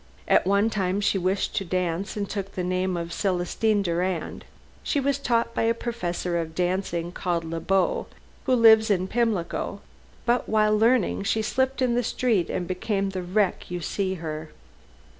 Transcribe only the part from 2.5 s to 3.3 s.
the name of